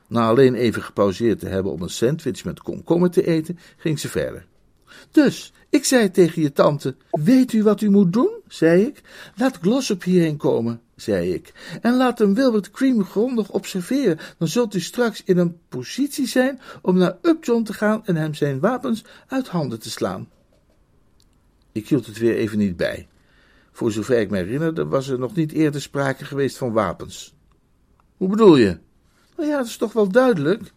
[0.07, 4.09] Na alleen even gepauzeerd te hebben om een sandwich met komkommer te eten, ging ze
[4.09, 4.45] verder.
[5.11, 8.35] Dus, ik zei tegen je tante, weet u wat u moet doen?
[8.47, 9.01] zei ik.
[9.35, 11.53] Laat Glossop hierheen komen, zei ik.
[11.81, 14.19] En laat hem Wilbert Cream grondig observeren.
[14.37, 18.33] Dan zult u straks in een positie zijn om naar Upjohn te gaan en hem
[18.33, 20.29] zijn wapens uit handen te slaan.
[21.71, 23.07] Ik hield het weer even niet bij.
[23.71, 27.35] Voor zover ik me herinnerde, was er nog niet eerder sprake geweest van wapens.
[28.17, 28.77] Hoe bedoel je?
[29.35, 30.71] Nou ja, dat is toch wel duidelijk.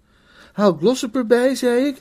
[0.52, 2.00] Haal Glossop erbij, zei ik,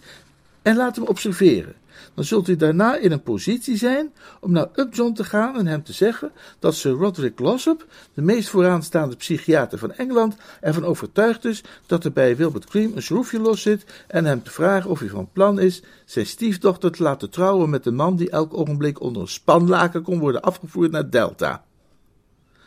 [0.62, 1.79] en laat hem observeren
[2.20, 5.84] dan zult u daarna in een positie zijn om naar Upjohn te gaan en hem
[5.84, 11.64] te zeggen dat Sir Roderick Glossop, de meest vooraanstaande psychiater van Engeland, ervan overtuigd is
[11.86, 15.10] dat er bij Wilbert Cream een schroefje los zit en hem te vragen of hij
[15.10, 19.22] van plan is zijn stiefdochter te laten trouwen met een man die elk ogenblik onder
[19.22, 21.66] een spanlaken kon worden afgevoerd naar Delta.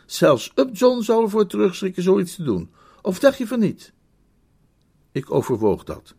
[0.05, 2.71] Zelfs Upjohn zou ervoor terugschrikken zoiets te doen.
[3.01, 3.93] Of dacht je van niet?
[5.11, 6.13] Ik overwoog dat.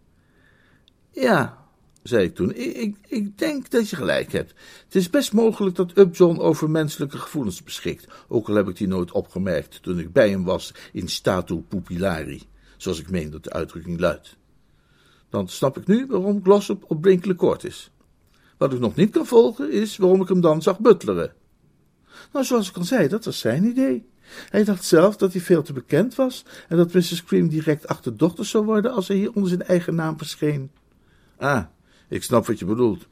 [1.11, 1.64] Ja,
[2.05, 2.55] zei ik toen.
[2.55, 4.55] Ik, ik, ik, denk dat je gelijk hebt.
[4.85, 8.89] Het is best mogelijk dat Upjohn over menselijke gevoelens beschikt, ook al heb ik die
[8.89, 12.43] nooit opgemerkt toen ik bij hem was in statu pupillari,
[12.77, 14.37] zoals ik meen dat de uitdrukking luidt.
[15.29, 17.91] Dan snap ik nu waarom Glossop op Court is.
[18.57, 21.33] Wat ik nog niet kan volgen is waarom ik hem dan zag butleren.
[22.33, 24.09] Nou, zoals ik al zei, dat was zijn idee.
[24.51, 27.25] Hij dacht zelf dat hij veel te bekend was en dat Mrs.
[27.25, 30.71] Cream direct achterdochter zou worden als hij hier onder zijn eigen naam verscheen.
[31.37, 31.65] Ah,
[32.09, 33.07] ik snap wat je bedoelt.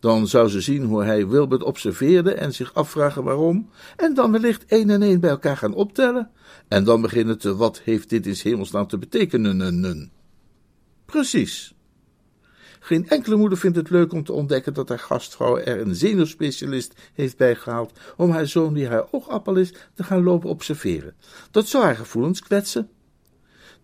[0.00, 4.64] Dan zou ze zien hoe hij Wilbert observeerde en zich afvragen waarom, en dan wellicht
[4.66, 6.30] één en één bij elkaar gaan optellen,
[6.68, 10.10] en dan beginnen te wat heeft dit in hemelsnaam te betekenen.
[11.04, 11.74] Precies.
[12.80, 16.94] Geen enkele moeder vindt het leuk om te ontdekken dat haar gastvrouw er een zenuwspecialist
[17.14, 21.14] heeft bijgehaald om haar zoon, die haar oogappel is, te gaan lopen observeren.
[21.50, 22.90] Dat zou haar gevoelens kwetsen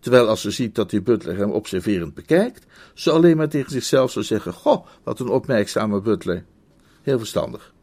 [0.05, 4.11] terwijl als ze ziet dat die butler hem observerend bekijkt, ze alleen maar tegen zichzelf
[4.11, 6.45] zou zeggen: Goh, wat een opmerkzame butler.
[7.01, 7.73] Heel verstandig.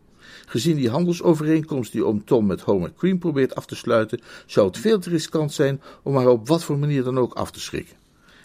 [0.46, 4.78] Gezien die handelsovereenkomst die oom Tom met Homer Cream probeert af te sluiten, zou het
[4.78, 7.96] veel te riskant zijn om haar op wat voor manier dan ook af te schrikken.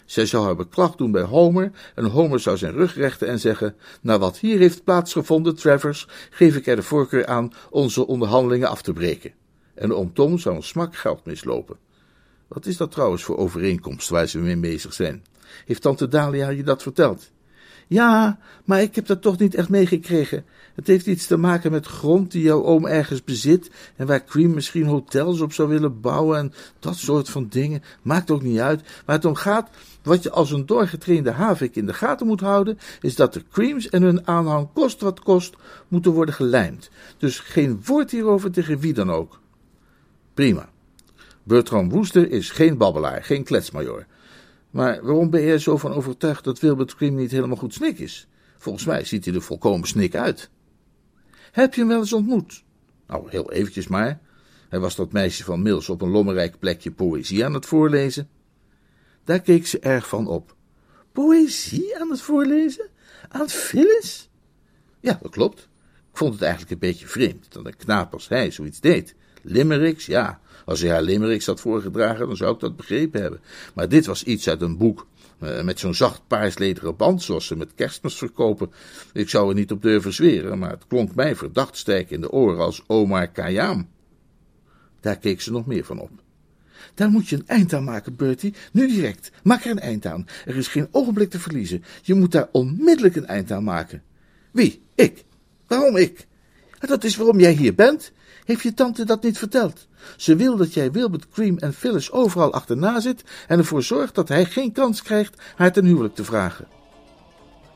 [0.04, 3.74] Zij zou haar beklag doen bij Homer en Homer zou zijn rug rechten en zeggen:
[4.00, 8.82] Na wat hier heeft plaatsgevonden, Travers, geef ik er de voorkeur aan onze onderhandelingen af
[8.82, 9.32] te breken.
[9.74, 11.76] En oom Tom zou een smak geld mislopen.
[12.48, 15.24] Wat is dat trouwens voor overeenkomst waar ze mee bezig zijn?
[15.64, 17.30] Heeft tante Dalia je dat verteld?
[17.88, 20.44] Ja, maar ik heb dat toch niet echt meegekregen.
[20.74, 24.54] Het heeft iets te maken met grond die jouw oom ergens bezit en waar Cream
[24.54, 27.82] misschien hotels op zou willen bouwen en dat soort van dingen.
[28.02, 28.82] Maakt ook niet uit.
[29.04, 29.70] Waar het om gaat,
[30.02, 33.88] wat je als een doorgetrainde havik in de gaten moet houden, is dat de Creams
[33.88, 35.56] en hun aanhang kost wat kost
[35.88, 36.90] moeten worden gelijmd.
[37.18, 39.40] Dus geen woord hierover tegen wie dan ook.
[40.34, 40.68] Prima.
[41.48, 44.06] Bertram Wooster is geen babbelaar, geen kletsmajor.
[44.70, 48.28] Maar waarom ben er zo van overtuigd dat Wilbert Cream niet helemaal goed snik is?
[48.58, 50.50] Volgens mij ziet hij er volkomen snik uit.
[51.52, 52.64] Heb je hem wel eens ontmoet?
[53.06, 54.20] Nou, heel eventjes maar.
[54.68, 58.28] Hij was dat meisje van Mills op een lommerrijk plekje poëzie aan het voorlezen.
[59.24, 60.56] Daar keek ze erg van op.
[61.12, 62.88] Poëzie aan het voorlezen?
[63.28, 64.30] Aan Phyllis?
[65.00, 65.68] Ja, dat klopt.
[66.10, 69.14] Ik vond het eigenlijk een beetje vreemd dat een knaap als hij zoiets deed.
[69.42, 70.40] Limericks, ja.
[70.68, 73.40] Als hij haar limericks had voorgedragen, dan zou ik dat begrepen hebben.
[73.74, 75.06] Maar dit was iets uit een boek.
[75.38, 78.70] Eh, met zo'n zacht paarslederen band, zoals ze met kerstmis verkopen.
[79.12, 82.30] Ik zou er niet op durven zweren, maar het klonk mij verdacht sterk in de
[82.30, 83.88] oren als Omar Khayyam.
[85.00, 86.10] Daar keek ze nog meer van op.
[86.94, 88.54] Daar moet je een eind aan maken, Bertie.
[88.72, 89.30] Nu direct.
[89.42, 90.26] Maak er een eind aan.
[90.44, 91.84] Er is geen ogenblik te verliezen.
[92.02, 94.02] Je moet daar onmiddellijk een eind aan maken.
[94.50, 94.82] Wie?
[94.94, 95.24] Ik.
[95.66, 96.26] Waarom ik?
[96.78, 98.12] Dat is waarom jij hier bent.
[98.48, 99.86] Heeft je tante dat niet verteld?
[100.16, 104.28] Ze wil dat jij Wilbert Cream en Phyllis overal achterna zit en ervoor zorgt dat
[104.28, 106.66] hij geen kans krijgt haar ten huwelijk te vragen.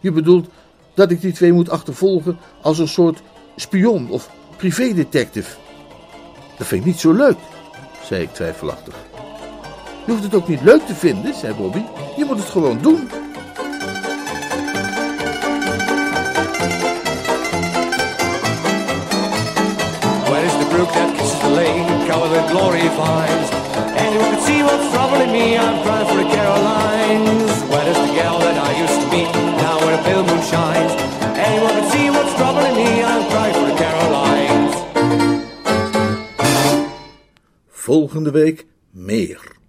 [0.01, 0.49] Je bedoelt
[0.95, 3.23] dat ik die twee moet achtervolgen als een soort
[3.57, 5.57] spion of privédetective?
[6.59, 7.39] Dat vind ik niet zo leuk,
[8.05, 8.95] zei ik twijfelachtig.
[10.07, 11.83] Je hoeft het ook niet leuk te vinden, zei Bobby.
[12.17, 13.09] Je moet het gewoon doen.
[22.13, 23.49] Covered with glory vines?
[24.05, 27.53] Anyone can see what's troubling me, I'm crying for the Carolines.
[27.73, 29.33] Where is the gal that I used to meet,
[29.65, 30.93] now where the pale moon shines?
[31.49, 34.75] Anyone can see what's troubling me, I'm crying for the Carolines.
[37.85, 39.62] Volgende week meer.